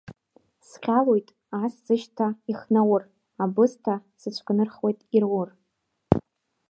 [0.67, 1.27] Сҟьалоит,
[1.63, 3.01] ас сышьҭа ихнаур,
[3.43, 5.49] абысҭа сыцәкнырхуеит ирур!